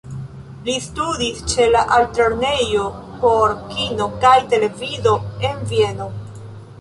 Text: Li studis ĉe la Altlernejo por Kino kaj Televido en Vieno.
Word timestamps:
Li 0.67 0.73
studis 0.83 1.41
ĉe 1.51 1.67
la 1.75 1.83
Altlernejo 1.97 2.85
por 3.25 3.53
Kino 3.75 4.07
kaj 4.23 4.33
Televido 4.55 5.13
en 5.51 5.61
Vieno. 5.73 6.09